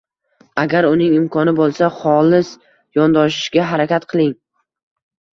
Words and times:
Agar 0.61 0.85
uning 0.91 1.17
imkoni 1.17 1.51
bo‘lmasa, 1.59 1.89
xolis 1.97 2.49
yondoshishga 2.99 3.67
harakat 3.73 4.09
qiling. 4.15 4.33